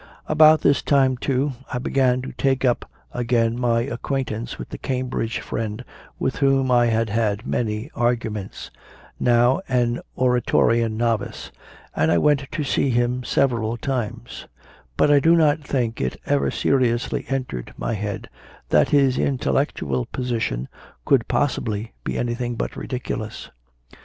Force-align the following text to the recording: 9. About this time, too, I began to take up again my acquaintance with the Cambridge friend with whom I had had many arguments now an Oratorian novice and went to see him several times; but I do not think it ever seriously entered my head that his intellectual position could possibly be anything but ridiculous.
9. 0.01 0.07
About 0.29 0.61
this 0.61 0.81
time, 0.81 1.15
too, 1.15 1.51
I 1.71 1.77
began 1.77 2.23
to 2.23 2.31
take 2.31 2.65
up 2.65 2.89
again 3.11 3.59
my 3.59 3.81
acquaintance 3.81 4.57
with 4.57 4.69
the 4.69 4.79
Cambridge 4.79 5.37
friend 5.39 5.85
with 6.17 6.37
whom 6.37 6.71
I 6.71 6.87
had 6.87 7.11
had 7.11 7.45
many 7.45 7.91
arguments 7.93 8.71
now 9.19 9.61
an 9.69 9.99
Oratorian 10.17 10.97
novice 10.97 11.51
and 11.95 12.19
went 12.19 12.47
to 12.51 12.63
see 12.63 12.89
him 12.89 13.23
several 13.23 13.77
times; 13.77 14.47
but 14.97 15.11
I 15.11 15.19
do 15.19 15.35
not 15.35 15.59
think 15.61 16.01
it 16.01 16.19
ever 16.25 16.49
seriously 16.49 17.25
entered 17.29 17.71
my 17.77 17.93
head 17.93 18.27
that 18.69 18.89
his 18.89 19.19
intellectual 19.19 20.07
position 20.07 20.67
could 21.05 21.27
possibly 21.27 21.93
be 22.03 22.17
anything 22.17 22.55
but 22.55 22.75
ridiculous. 22.75 23.51